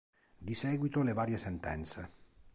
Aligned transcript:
Di 0.35 0.55
seguito 0.55 1.03
le 1.03 1.13
varie 1.13 1.37
sentenze. 1.37 2.09